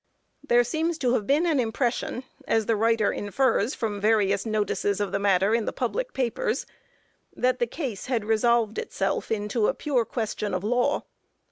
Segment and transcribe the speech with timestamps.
[0.43, 5.11] There seems to have been an impression, as the writer infers from various notices of
[5.11, 6.65] the matter in the public papers,
[7.35, 11.03] that the case had resolved itself into a pure question of law.